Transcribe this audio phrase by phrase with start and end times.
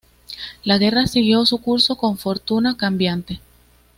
[0.63, 3.39] La guerra siguió su curso con fortuna cambiante.